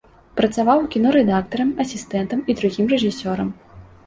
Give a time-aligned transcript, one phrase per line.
[0.39, 3.55] Працаваў у кіно рэдактарам, асістэнтам і другім рэжысёрам.